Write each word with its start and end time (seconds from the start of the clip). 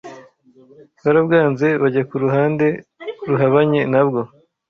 barabwanze 1.03 1.67
bajya 1.81 2.03
ku 2.09 2.15
ruhande 2.23 2.65
ruhabanye 3.29 3.81
nabwo 3.91 4.21